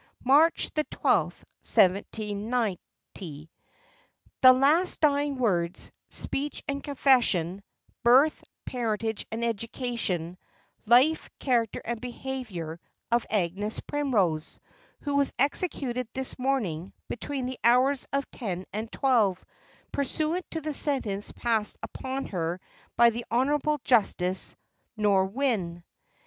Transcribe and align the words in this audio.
"March 0.25 0.71
the 0.73 0.83
12th, 0.85 1.43
179 1.75 2.79
"The 3.13 4.51
last 4.51 4.99
dying 4.99 5.37
words, 5.37 5.91
speech, 6.09 6.63
and 6.67 6.83
confession; 6.83 7.61
birth, 8.01 8.43
parentage, 8.65 9.27
and 9.31 9.45
education; 9.45 10.39
life, 10.87 11.29
character, 11.37 11.83
and 11.85 12.01
behaviour, 12.01 12.79
of 13.11 13.27
Agnes 13.29 13.79
Primrose, 13.81 14.57
who 15.01 15.15
was 15.15 15.33
executed 15.37 16.07
this 16.15 16.39
morning, 16.39 16.93
between 17.07 17.45
the 17.45 17.59
hours 17.63 18.07
of 18.11 18.25
ten 18.31 18.65
and 18.73 18.91
twelve, 18.91 19.45
pursuant 19.91 20.49
to 20.49 20.61
the 20.61 20.73
sentence 20.73 21.31
passed 21.31 21.77
upon 21.83 22.25
her 22.25 22.59
by 22.97 23.11
the 23.11 23.23
Honourable 23.31 23.79
Justice 23.83 24.55
Norwynne. 24.97 25.83